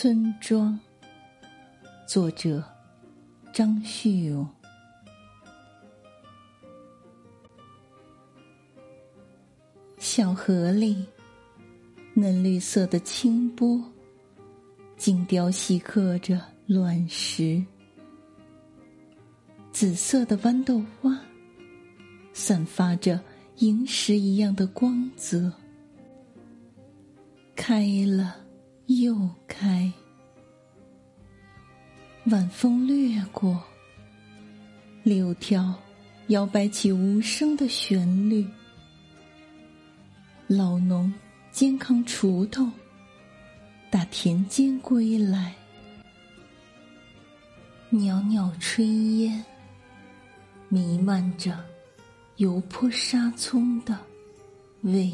[0.00, 0.78] 村庄，
[2.06, 2.62] 作者
[3.52, 4.48] 张旭勇。
[9.98, 11.04] 小河里，
[12.14, 13.82] 嫩绿色的清波，
[14.96, 17.60] 精雕细刻着卵石；
[19.72, 21.18] 紫色的豌豆花，
[22.32, 23.20] 散发着
[23.56, 25.52] 萤石一样的光泽，
[27.56, 28.47] 开了。
[28.88, 29.92] 又开，
[32.30, 33.62] 晚风掠过，
[35.02, 35.74] 柳条
[36.28, 38.48] 摇摆起无声的旋律。
[40.46, 41.12] 老农
[41.50, 42.66] 肩扛锄头，
[43.90, 45.54] 打田间归来，
[47.90, 49.44] 袅袅炊烟
[50.70, 51.62] 弥漫着
[52.36, 53.98] 油泼沙葱的
[54.80, 55.12] 味。